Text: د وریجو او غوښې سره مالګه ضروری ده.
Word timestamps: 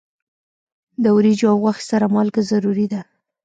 د 1.03 1.05
وریجو 1.15 1.45
او 1.51 1.57
غوښې 1.63 1.83
سره 1.91 2.05
مالګه 2.13 2.41
ضروری 2.51 2.87
ده. 2.93 3.01